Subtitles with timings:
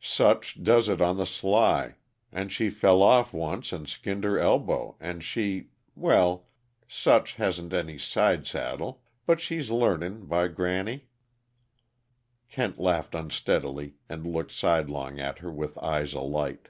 [0.00, 1.96] "Such does it on the sly
[2.30, 6.46] and she fell off once and skinned her elbow, and she well,
[6.86, 11.08] Such hasn't any sidesaddle but she's learning, 'by granny!'"
[12.48, 16.68] Kent laughed unsteadily, and looked sidelong at her with eyes alight.